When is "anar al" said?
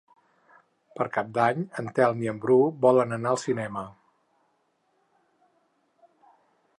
3.19-3.41